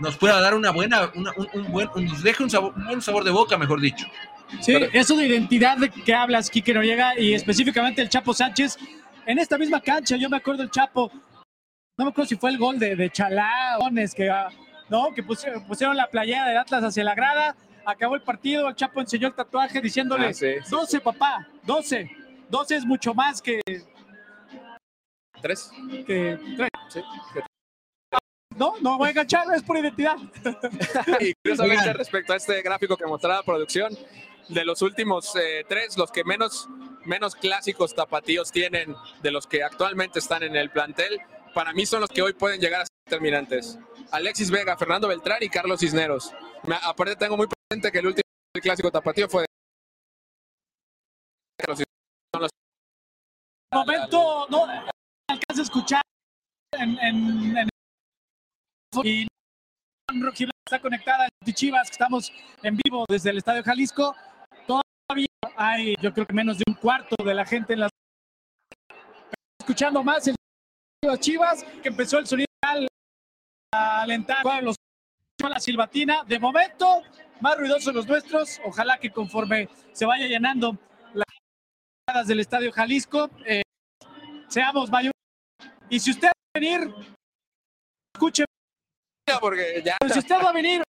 [0.00, 3.56] nos pueda dar una buena, un, buen, nos deje un, sabor, buen sabor de boca,
[3.58, 4.06] mejor dicho.
[4.60, 8.76] Sí, eso de identidad de que hablas, Quique Noriega, y específicamente el Chapo Sánchez,
[9.26, 11.10] en esta misma cancha, yo me acuerdo el Chapo,
[11.96, 13.78] no me acuerdo si fue el gol de, de Chalá,
[14.14, 14.48] que, ah,
[14.88, 15.12] ¿no?
[15.14, 19.00] que pusieron, pusieron la playera de Atlas hacia la grada, acabó el partido, el Chapo
[19.00, 22.10] enseñó el tatuaje diciéndole, 12 ah, papá, 12,
[22.48, 23.60] 12 es mucho más que...
[25.40, 25.70] ¿Tres?
[26.06, 27.04] Que tres.
[28.56, 30.16] No, no voy a enganchar, es por identidad.
[31.20, 33.94] y curiosamente respecto a este gráfico que mostraba la producción,
[34.48, 36.68] de los últimos eh, tres, los que menos,
[37.04, 41.20] menos clásicos tapatíos tienen de los que actualmente están en el plantel,
[41.54, 43.78] para mí son los que hoy pueden llegar a ser determinantes.
[44.10, 46.32] Alexis Vega, Fernando Beltrán y Carlos Cisneros.
[46.82, 48.22] aparte tengo muy que el último
[48.62, 49.44] clásico tapatío fue
[51.66, 51.84] de
[53.72, 56.02] momento no alcanza a escuchar
[56.78, 57.68] en, en, en
[59.02, 59.26] y
[60.66, 64.14] está conectada en Chivas, estamos en vivo desde el Estadio Jalisco.
[64.66, 67.90] Todavía hay, yo creo que menos de un cuarto de la gente en las
[69.58, 70.36] escuchando más el
[71.18, 72.46] Chivas, que empezó el sonido
[73.72, 74.76] a alentar a los
[75.48, 76.24] la silbatina.
[76.24, 77.02] De momento,
[77.40, 78.60] más ruidosos los nuestros.
[78.64, 80.78] Ojalá que conforme se vaya llenando
[82.12, 83.62] las del Estadio Jalisco, eh,
[84.48, 85.12] seamos mayores.
[85.88, 86.94] Y si usted va a venir,
[88.14, 88.44] escuche.
[89.40, 89.96] Porque ya.
[90.12, 90.82] si usted va a venir,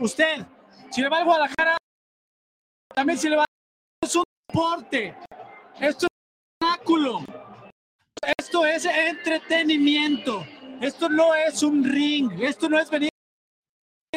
[0.00, 0.46] usted,
[0.90, 1.76] si le va a Guadalajara,
[2.94, 3.46] también si le va a.
[4.02, 5.16] Es un deporte.
[5.80, 7.24] Esto es un espectáculo.
[8.38, 10.46] Esto es entretenimiento.
[10.80, 12.40] Esto no es un ring.
[12.42, 13.10] Esto no es venir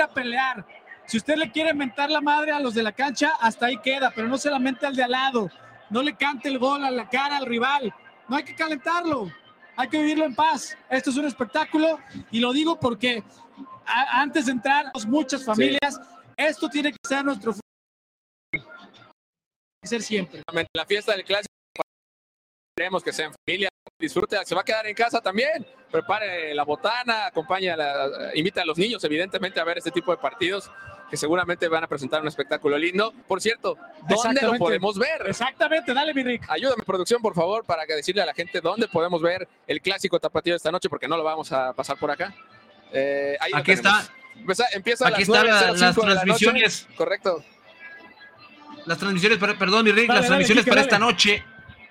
[0.02, 0.66] a pelear.
[1.06, 4.12] Si usted le quiere mentar la madre a los de la cancha, hasta ahí queda,
[4.14, 5.50] pero no se la mente al de al lado.
[5.90, 7.94] No le cante el gol a la cara al rival.
[8.28, 9.32] No hay que calentarlo.
[9.78, 10.78] Hay que vivirlo en paz.
[10.90, 12.00] Esto es un espectáculo
[12.32, 13.24] y lo digo porque
[13.86, 16.00] antes de entrar, muchas familias,
[16.36, 17.54] esto tiene que ser nuestro
[19.84, 20.42] ser siempre.
[20.74, 21.57] La fiesta del clásico
[22.78, 26.64] queremos que sea en familia, disfrute, se va a quedar en casa también, prepare la
[26.64, 27.76] botana, acompaña,
[28.36, 30.70] invita a los niños evidentemente a ver este tipo de partidos
[31.10, 33.14] que seguramente van a presentar un espectáculo lindo.
[33.28, 35.26] Por cierto, ¿dónde lo podemos ver?
[35.26, 36.44] Exactamente, dale mi Rick.
[36.50, 40.20] Ayúdame producción, por favor, para que decirle a la gente dónde podemos ver el clásico
[40.20, 42.36] tapatío de esta noche, porque no lo vamos a pasar por acá.
[42.92, 44.06] Eh, Aquí está.
[44.74, 46.88] Empieza, Aquí están las transmisiones.
[46.96, 47.44] Correcto.
[48.86, 51.44] Las transmisiones, perdón, mi Rick, las transmisiones para esta noche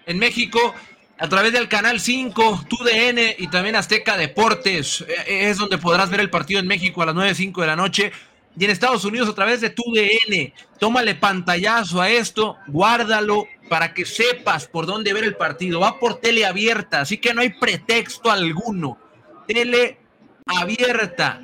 [0.06, 0.74] en México
[1.18, 5.04] a través del canal 5, TUDN y también Azteca Deportes.
[5.08, 8.12] Eh, es donde podrás ver el partido en México a las 9.05 de la noche.
[8.58, 10.52] Y en Estados Unidos a través de TUDN.
[10.78, 15.80] Tómale pantallazo a esto, guárdalo para que sepas por dónde ver el partido.
[15.80, 18.98] Va por tele abierta, así que no hay pretexto alguno.
[19.46, 19.98] Tele
[20.46, 21.42] abierta.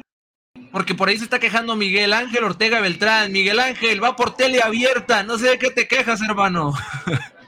[0.71, 3.31] Porque por ahí se está quejando Miguel Ángel Ortega Beltrán.
[3.31, 5.23] Miguel Ángel, va por tele abierta.
[5.23, 6.73] No sé de qué te quejas, hermano.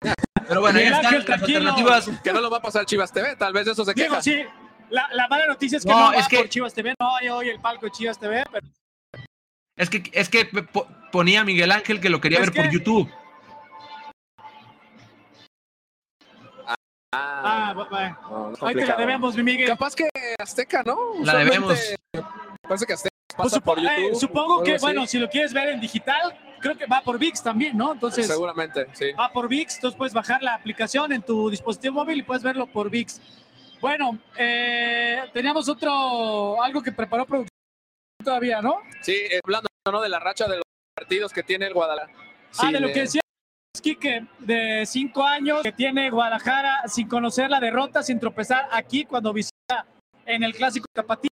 [0.00, 2.10] Pero bueno, ahí están las alternativas.
[2.22, 4.22] Que no lo va a pasar Chivas TV, tal vez eso se queja.
[4.22, 4.44] sí,
[4.90, 6.38] la, mala noticia es que no, es que...
[6.38, 8.66] por Chivas TV, no hay hoy el palco de Chivas TV, pero...
[9.76, 10.48] Es que, es que
[11.12, 13.08] ponía Miguel Ángel que lo quería ver por YouTube.
[17.12, 18.52] Ah, bueno.
[18.60, 19.68] Ahí te la debemos, mi Miguel.
[19.68, 20.08] Capaz que
[20.38, 21.14] Azteca, ¿no?
[21.22, 21.78] La debemos.
[22.62, 24.18] Parece que Azteca pues pasa por YouTube.
[24.18, 27.76] supongo que, bueno, si lo quieres ver en digital, creo que va por VIX también,
[27.76, 27.92] ¿no?
[27.92, 29.12] Entonces, seguramente, sí.
[29.12, 32.66] Va por VIX, entonces puedes bajar la aplicación en tu dispositivo móvil y puedes verlo
[32.66, 33.20] por VIX.
[33.80, 37.48] Bueno, eh, teníamos otro, algo que preparó producción
[38.24, 38.80] todavía, ¿no?
[39.02, 40.00] Sí, eh, hablando ¿no?
[40.00, 40.64] de la racha de los
[40.94, 42.12] partidos que tiene el Guadalajara.
[42.18, 43.20] ah, Sí, de lo que decía
[43.80, 49.32] Quique, de cinco años que tiene Guadalajara sin conocer la derrota, sin tropezar aquí cuando
[49.32, 49.86] visita
[50.26, 51.27] en el clásico tapatío,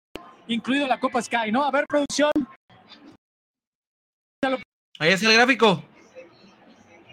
[0.49, 1.65] incluido la Copa Sky, ¿no?
[1.65, 2.31] A ver, producción.
[4.99, 5.83] Ahí está el gráfico.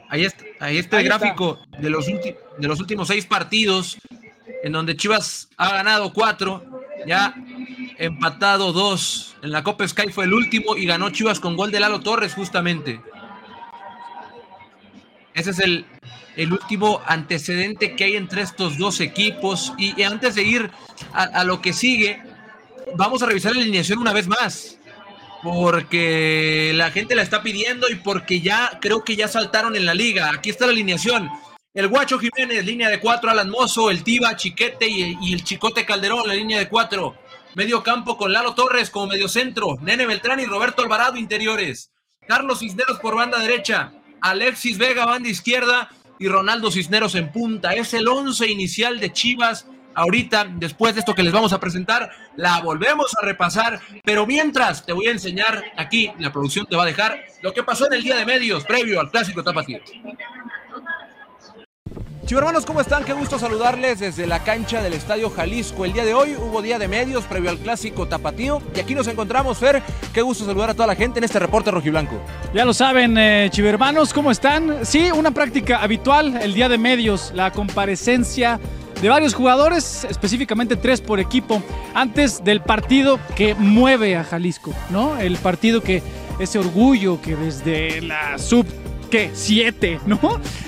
[0.09, 1.17] Ahí está, ahí está Ahí el está.
[1.19, 3.97] gráfico de los, ulti- de los últimos seis partidos,
[4.63, 7.33] en donde Chivas ha ganado cuatro, ya
[7.97, 9.35] empatado dos.
[9.41, 12.33] En la Copa Sky fue el último y ganó Chivas con gol de Lalo Torres,
[12.33, 13.01] justamente.
[15.33, 15.85] Ese es el,
[16.35, 19.73] el último antecedente que hay entre estos dos equipos.
[19.77, 20.71] Y, y antes de ir
[21.13, 22.21] a, a lo que sigue,
[22.95, 24.77] vamos a revisar la alineación una vez más
[25.43, 29.93] porque la gente la está pidiendo y porque ya creo que ya saltaron en la
[29.93, 30.29] liga.
[30.31, 31.29] Aquí está la alineación.
[31.73, 35.85] El Guacho Jiménez, línea de cuatro, Alan Mozo, el Tiba, Chiquete y, y el Chicote
[35.85, 37.15] Calderón, la línea de cuatro.
[37.55, 41.91] Medio campo con Lalo Torres como medio centro, Nene Beltrán y Roberto Alvarado interiores.
[42.27, 47.73] Carlos Cisneros por banda derecha, Alexis Vega banda izquierda y Ronaldo Cisneros en punta.
[47.73, 49.65] Es el once inicial de Chivas.
[49.93, 53.79] Ahorita, después de esto que les vamos a presentar, la volvemos a repasar.
[54.03, 57.63] Pero mientras, te voy a enseñar aquí, la producción te va a dejar lo que
[57.63, 59.79] pasó en el día de medios previo al clásico tapatío.
[62.31, 63.03] Chivermanos, ¿cómo están?
[63.03, 65.83] Qué gusto saludarles desde la cancha del Estadio Jalisco.
[65.83, 69.07] El día de hoy hubo día de medios previo al clásico tapatío y aquí nos
[69.07, 69.83] encontramos, Fer.
[70.13, 72.21] Qué gusto saludar a toda la gente en este reporte rojiblanco.
[72.53, 74.85] Ya lo saben, eh, chivermanos, ¿cómo están?
[74.85, 78.61] Sí, una práctica habitual, el día de medios, la comparecencia
[79.01, 81.61] de varios jugadores, específicamente tres por equipo,
[81.93, 85.17] antes del partido que mueve a Jalisco, ¿no?
[85.17, 86.03] El partido que,
[86.39, 88.65] ese orgullo que desde la sub,
[89.09, 89.31] ¿qué?
[89.33, 90.19] Siete, ¿no?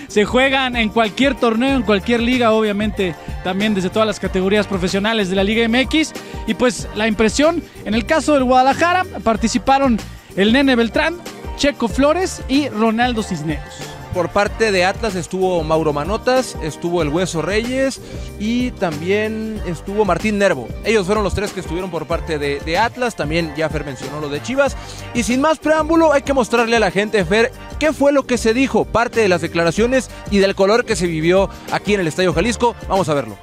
[0.08, 5.30] Se juegan en cualquier torneo, en cualquier liga, obviamente, también desde todas las categorías profesionales
[5.30, 6.14] de la Liga MX.
[6.46, 9.98] Y pues la impresión, en el caso del Guadalajara, participaron
[10.36, 11.16] el Nene Beltrán,
[11.58, 13.93] Checo Flores y Ronaldo Cisneros.
[14.14, 18.00] Por parte de Atlas estuvo Mauro Manotas, estuvo el Hueso Reyes
[18.40, 20.68] y también estuvo Martín Nervo.
[20.84, 23.16] Ellos fueron los tres que estuvieron por parte de, Atlas.
[23.16, 24.78] También ya Fer mencionó lo de Chivas.
[25.16, 28.38] Y sin más preámbulo, hay que mostrarle a la gente, Fer, qué fue lo que
[28.38, 32.08] se dijo, parte de las declaraciones y del color que se vivió aquí en el
[32.08, 32.76] Estadio Jalisco.
[32.88, 33.36] Vamos a verlo.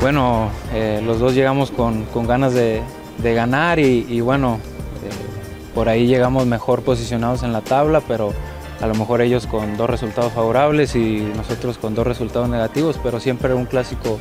[0.00, 2.80] Bueno, eh, los dos llegamos con, con ganas de,
[3.18, 4.60] de ganar y, y bueno,
[5.04, 8.32] eh, por ahí llegamos mejor posicionados en la tabla, pero
[8.80, 13.20] a lo mejor ellos con dos resultados favorables y nosotros con dos resultados negativos, pero
[13.20, 14.18] siempre un clásico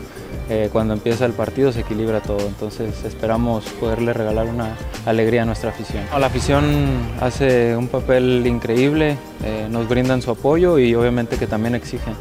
[0.50, 5.45] eh, cuando empieza el partido se equilibra todo, entonces esperamos poderle regalar una alegría a
[5.45, 6.04] nuestra afición.
[6.19, 6.63] La afición
[7.22, 12.13] hace un papel increíble, eh, nos brindan su apoyo y obviamente que también exigen.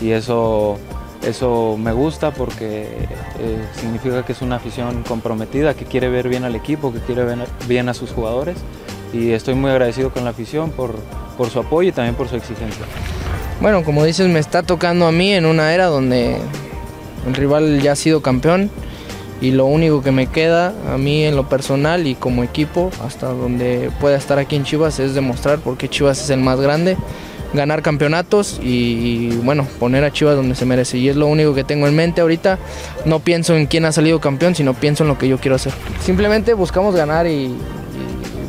[0.00, 0.78] Y eso
[1.26, 2.82] eso me gusta porque
[3.38, 7.24] eh, significa que es una afición comprometida, que quiere ver bien al equipo, que quiere
[7.24, 8.56] ver bien a sus jugadores.
[9.12, 10.96] Y estoy muy agradecido con la afición por,
[11.36, 12.84] por su apoyo y también por su exigencia.
[13.60, 16.36] Bueno, como dices, me está tocando a mí en una era donde
[17.26, 18.70] el rival ya ha sido campeón
[19.40, 23.28] y lo único que me queda a mí en lo personal y como equipo, hasta
[23.28, 26.96] donde pueda estar aquí en Chivas, es demostrar por qué Chivas es el más grande,
[27.52, 30.98] ganar campeonatos y, bueno, poner a Chivas donde se merece.
[30.98, 32.58] Y es lo único que tengo en mente ahorita.
[33.04, 35.72] No pienso en quién ha salido campeón, sino pienso en lo que yo quiero hacer.
[36.02, 37.56] Simplemente buscamos ganar y, y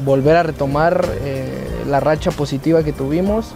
[0.03, 1.44] volver a retomar eh,
[1.87, 3.53] la racha positiva que tuvimos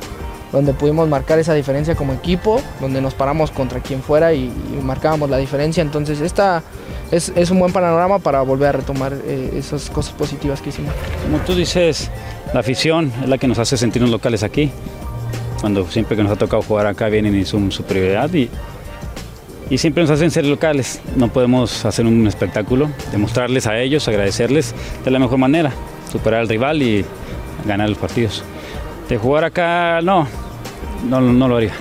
[0.51, 4.83] donde pudimos marcar esa diferencia como equipo, donde nos paramos contra quien fuera y, y
[4.83, 5.81] marcábamos la diferencia.
[5.81, 6.63] Entonces, esta
[7.11, 10.93] es, un buen panorama para volver a retomar eh, esas cosas positivas que hicimos.
[11.23, 12.09] Como tú dices,
[12.53, 14.71] la afición es la que nos hace sentirnos locales aquí.
[15.59, 18.49] Cuando siempre que nos ha tocado jugar acá vienen y son superioridad y,
[19.69, 21.01] y siempre nos hacen ser locales.
[21.15, 25.71] No podemos hacer un espectáculo, demostrarles a ellos, agradecerles de la mejor manera,
[26.11, 27.05] superar al rival y
[27.65, 28.43] ganar los partidos.
[29.08, 30.28] De jugar acá, no,
[31.08, 31.74] no, lo haría.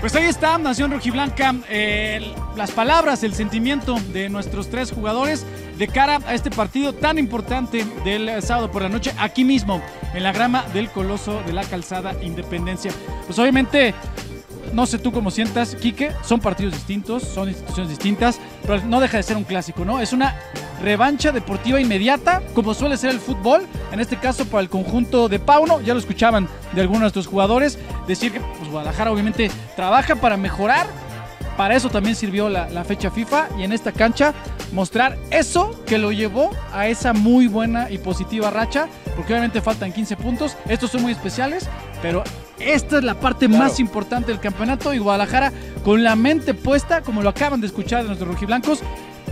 [0.00, 5.46] Pues ahí está, Nación Rojiblanca, eh, las palabras, el sentimiento de nuestros tres jugadores
[5.78, 9.80] de cara a este partido tan importante del sábado por la noche, aquí mismo,
[10.12, 12.90] en la grama del Coloso de la Calzada Independencia.
[13.26, 13.94] Pues obviamente,
[14.72, 19.18] no sé tú cómo sientas, Quique, son partidos distintos, son instituciones distintas, pero no deja
[19.18, 20.00] de ser un clásico, ¿no?
[20.00, 20.36] Es una
[20.82, 25.38] revancha deportiva inmediata, como suele ser el fútbol, en este caso para el conjunto de
[25.38, 30.16] Pauno, ya lo escuchaban de algunos de nuestros jugadores, decir que pues, Guadalajara obviamente trabaja
[30.16, 30.86] para mejorar,
[31.56, 34.32] para eso también sirvió la, la, fecha FIFA y en esta cancha
[34.72, 39.92] mostrar eso que lo llevó a esa muy buena y positiva racha, porque obviamente faltan
[39.92, 41.68] 15 puntos, estos son muy especiales,
[42.00, 42.24] pero
[42.58, 43.64] esta es la parte claro.
[43.64, 45.52] más importante del campeonato y Guadalajara
[45.84, 48.80] con la mente puesta, como lo acaban de escuchar de nuestros rojiblancos,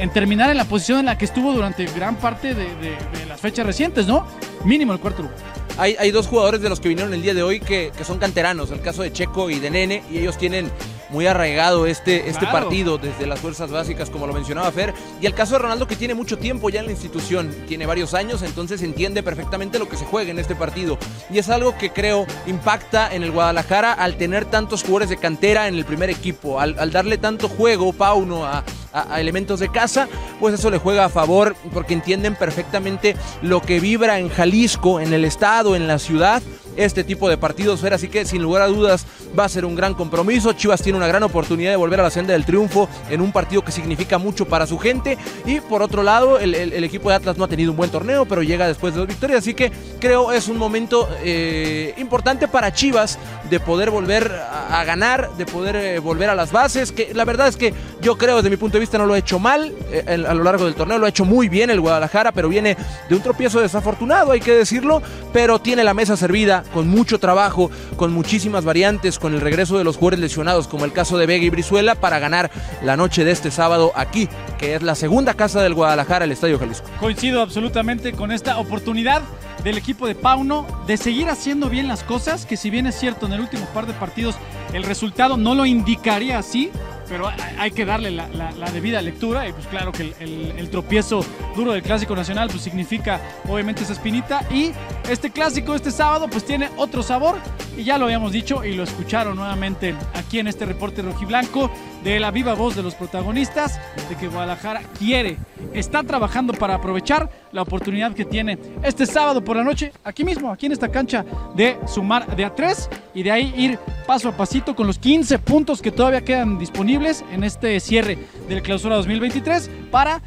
[0.01, 3.27] en terminar en la posición en la que estuvo durante gran parte de, de- de
[3.29, 4.27] las fechas recientes, ¿no?
[4.65, 5.37] Mínimo el cuarto lugar.
[5.79, 8.19] Hay, hay dos jugadores de los que vinieron el día de hoy que, que son
[8.19, 10.71] canteranos, el caso de Checo y de Nene, y ellos tienen
[11.09, 12.53] muy arraigado este, este Claro.
[12.61, 14.93] partido desde las fuerzas básicas, como lo mencionaba Fer.
[15.21, 18.13] Y el caso de Ronaldo, que tiene mucho tiempo ya en la institución, tiene varios
[18.15, 20.99] años, entonces entiende perfectamente lo que se juega en este partido.
[21.31, 25.67] Y es algo que creo impacta en el Guadalajara al tener tantos jugadores de cantera
[25.67, 30.09] en el primer equipo, al, al darle tanto juego, Pauno, a, a- elementos de casa,
[30.39, 35.13] pues eso le juega a favor porque entienden perfectamente lo que vibra en Jalisco, en
[35.13, 36.43] el estado, en la ciudad,
[36.77, 37.83] este tipo de partidos.
[37.85, 39.07] Así que sin lugar a dudas
[39.39, 40.53] va a ser un gran compromiso.
[40.53, 43.63] Chivas tiene una gran oportunidad de volver a la senda del triunfo en un partido
[43.63, 45.19] que significa mucho para su gente.
[45.45, 48.43] Y por otro lado, el, equipo de Atlas no ha tenido un buen torneo, pero
[48.43, 49.41] llega después de dos victorias.
[49.41, 54.33] Así que creo es un momento eh, importante para Chivas de poder volver
[54.71, 56.93] a, ganar, de poder eh, volver a las bases.
[56.93, 59.39] Que la verdad es que yo creo, desde mi punto de no lo ha hecho
[59.39, 60.99] mal eh, a lo largo del torneo.
[60.99, 62.77] Lo ha hecho muy bien el Guadalajara, pero viene
[63.09, 65.03] de un tropiezo desafortunado, hay que decirlo.
[65.33, 69.85] Pero tiene la mesa servida con mucho trabajo, con muchísimas variantes, con el regreso de
[69.85, 72.51] los jugadores lesionados, como el caso de Vega y Brizuela, para ganar
[72.83, 76.59] la noche de este sábado aquí, que es la segunda casa del Guadalajara, el Estadio
[76.59, 76.89] Jalisco.
[76.99, 79.23] Coincido absolutamente con esta oportunidad
[79.63, 83.27] del equipo de Pauno de seguir haciendo bien las cosas, que si bien es cierto
[83.27, 84.37] en el último par de partidos
[84.73, 86.71] el resultado no lo indicaría así,
[87.11, 88.29] pero hay- que darle la,
[88.73, 92.63] debida lectura y pues claro que el, el- el tropiezo duro del Clásico Nacional pues
[92.63, 94.47] significa obviamente esa espinita.
[94.51, 94.71] Y
[95.11, 97.37] este clásico este sábado pues tiene otro sabor
[97.77, 101.71] y ya lo habíamos dicho y lo escucharon nuevamente aquí en este reporte rojiblanco
[102.03, 105.37] de la viva voz de los protagonistas de que Guadalajara quiere,
[105.75, 110.51] está trabajando para aprovechar la oportunidad que tiene este sábado por la noche, aquí mismo,
[110.51, 114.37] aquí en esta cancha, de sumar de a tres y de ahí ir paso a
[114.37, 119.71] pasito con los 15 puntos que todavía quedan disponibles en este cierre del clausura 2023
[119.91, 120.23] para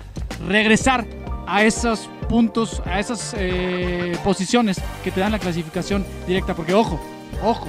[0.48, 1.06] regresar
[1.48, 6.56] a esos puntos, a esas eh, posiciones que te dan la clasificación directa.
[6.56, 7.00] Porque ojo,
[7.44, 7.68] ojo,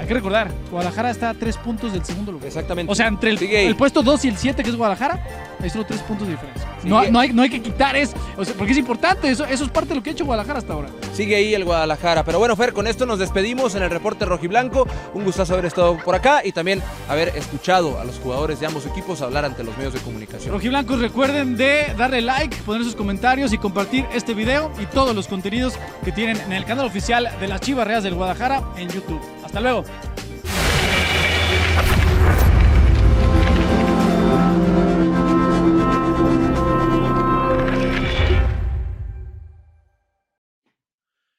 [0.00, 2.46] hay que recordar, Guadalajara está a tres puntos del segundo lugar.
[2.46, 2.90] Exactamente.
[2.90, 5.22] O sea, entre el, puesto 2 y el 7, que es Guadalajara,
[5.60, 6.66] hay solo tres puntos de diferencia.
[6.84, 9.64] No, no hay, no hay que quitar eso, o sea, porque es importante, eso, eso
[9.64, 10.88] es parte de lo que ha hecho Guadalajara hasta ahora.
[11.12, 12.24] Sigue ahí el Guadalajara.
[12.24, 14.86] Pero bueno, Fer, con esto nos despedimos en el reporte rojiblanco.
[15.12, 18.86] Un gustazo haber estado por acá y también haber escuchado a los jugadores de ambos
[18.86, 20.52] equipos hablar ante los medios de comunicación.
[20.54, 25.28] Rojiblancos, recuerden de darle like, poner sus comentarios y compartir este video y todos los
[25.28, 29.20] contenidos que tienen en el canal oficial de las Chivas Reas del Guadalajara en YouTube.
[29.50, 29.84] Hasta luego.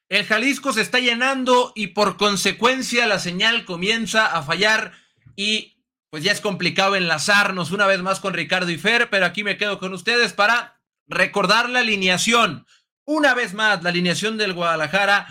[0.10, 4.91] El Jalisco se está llenando y por consecuencia la señal comienza a fallar
[5.38, 5.78] y
[6.10, 9.56] pues ya es complicado enlazarnos una vez más con Ricardo y Fer, pero aquí me
[9.58, 12.67] quedo con ustedes para recordar la alineación.
[13.06, 15.28] Una vez más, la alineación del Guadalajara.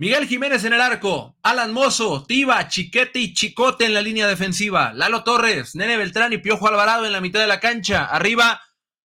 [0.00, 4.92] Miguel Jiménez en el arco, Alan Mozo, Tiva, Chiquete y Chicote en la línea defensiva,
[4.92, 8.62] Lalo Torres, Nene Beltrán y Piojo Alvarado en la mitad de la cancha, arriba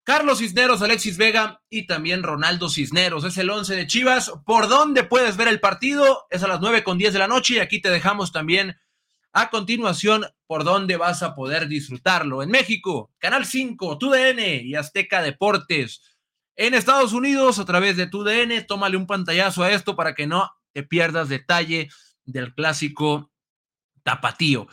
[0.04, 3.24] Carlos Cisneros, Alexis Vega y también Ronaldo Cisneros.
[3.24, 4.34] Es el 11 de Chivas.
[4.46, 6.28] ¿Por dónde puedes ver el partido?
[6.30, 8.76] Es a las 9 con 10 de la noche y aquí te dejamos también
[9.32, 12.44] a continuación por dónde vas a poder disfrutarlo.
[12.44, 16.02] En México, Canal 5, TUDN y Azteca Deportes.
[16.58, 20.52] En Estados Unidos, a través de TUDN, tómale un pantallazo a esto para que no
[20.74, 21.90] te pierdas detalle
[22.26, 23.32] del clásico
[24.04, 24.68] tapatío.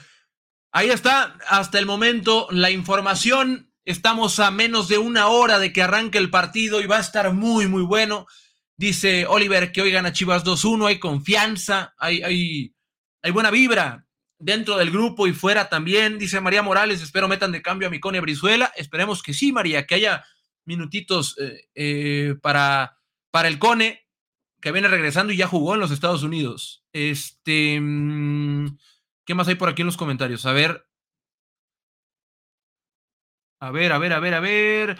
[0.72, 3.72] Ahí está, hasta el momento, la información.
[3.84, 7.32] Estamos a menos de una hora de que arranque el partido y va a estar
[7.32, 8.26] muy, muy bueno.
[8.76, 14.06] Dice Oliver que hoy gana Chivas 2-1, hay confianza, hay, hay, buena vibra
[14.38, 16.18] dentro del grupo y fuera también.
[16.18, 18.72] Dice María Morales, espero metan de cambio a Micone Brizuela.
[18.76, 20.24] Esperemos que sí, María, que haya
[20.64, 22.96] minutitos eh, eh, para,
[23.30, 24.06] para el Cone,
[24.60, 26.84] que viene regresando y ya jugó en los Estados Unidos.
[26.92, 28.78] Este, mm,
[29.24, 30.46] ¿qué más hay por aquí en los comentarios?
[30.46, 30.86] A ver.
[33.60, 34.98] A ver, a ver, a ver, a ver.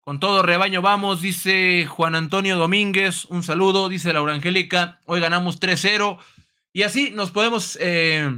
[0.00, 3.24] Con todo rebaño vamos, dice Juan Antonio Domínguez.
[3.26, 5.00] Un saludo, dice Laura Angélica.
[5.06, 6.18] Hoy ganamos 3-0.
[6.72, 8.28] Y así nos podemos eh,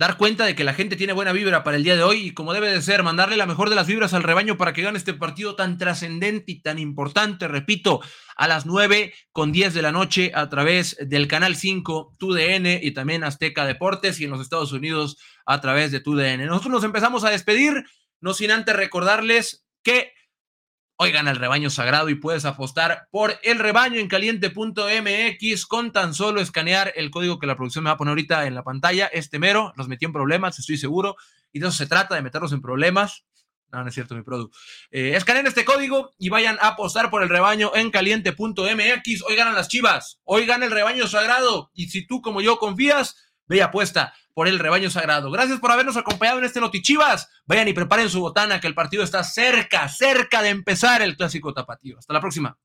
[0.00, 2.30] dar cuenta de que la gente tiene buena vibra para el día de hoy y
[2.30, 4.96] como debe de ser, mandarle la mejor de las vibras al rebaño para que gane
[4.96, 8.00] este partido tan trascendente y tan importante, repito,
[8.34, 12.92] a las 9 con 10 de la noche a través del canal 5, TUDN y
[12.92, 16.46] también Azteca Deportes y en los Estados Unidos a través de TUDN.
[16.46, 17.84] Nosotros nos empezamos a despedir,
[18.22, 20.14] no sin antes recordarles que
[21.02, 26.42] Oigan al rebaño sagrado y puedes apostar por el rebaño en caliente.mx con tan solo
[26.42, 29.06] escanear el código que la producción me va a poner ahorita en la pantalla.
[29.06, 31.16] Este mero los metí en problemas, estoy seguro.
[31.54, 33.24] Y de eso se trata, de meterlos en problemas.
[33.72, 34.50] No, no es cierto, mi produ.
[34.90, 39.22] Eh, escaneen este código y vayan a apostar por el rebaño en caliente.mx.
[39.22, 41.70] Hoy ganan las chivas, hoy gana el rebaño sagrado.
[41.72, 43.16] Y si tú, como yo, confías,
[43.56, 45.30] y apuesta por el rebaño sagrado.
[45.30, 47.28] Gracias por habernos acompañado en este Notichivas.
[47.46, 51.52] Vayan y preparen su botana, que el partido está cerca, cerca de empezar el clásico
[51.52, 51.98] tapatío.
[51.98, 52.56] Hasta la próxima.